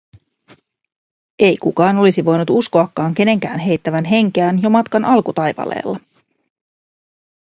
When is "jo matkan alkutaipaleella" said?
4.61-5.99